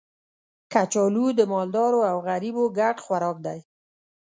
کچالو 0.73 1.25
د 1.39 1.41
مالدارو 1.51 2.01
او 2.11 2.17
غریبو 2.29 2.63
ګډ 2.79 2.95
خوراک 3.05 3.37
دی 3.45 3.59